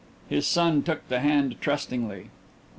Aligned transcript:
His 0.27 0.47
son 0.47 0.81
took 0.81 1.07
the 1.09 1.19
hand 1.19 1.57
trustingly. 1.61 2.31